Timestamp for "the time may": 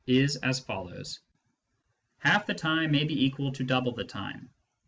2.47-3.03